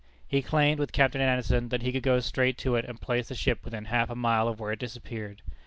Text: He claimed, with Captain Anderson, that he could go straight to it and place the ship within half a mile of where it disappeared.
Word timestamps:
He 0.27 0.41
claimed, 0.41 0.79
with 0.79 0.93
Captain 0.93 1.21
Anderson, 1.21 1.69
that 1.69 1.83
he 1.83 1.91
could 1.91 2.01
go 2.01 2.19
straight 2.21 2.57
to 2.57 2.75
it 2.75 2.85
and 2.85 2.99
place 2.99 3.27
the 3.27 3.35
ship 3.35 3.63
within 3.63 3.85
half 3.85 4.09
a 4.09 4.15
mile 4.15 4.47
of 4.47 4.59
where 4.59 4.71
it 4.71 4.79
disappeared. 4.79 5.43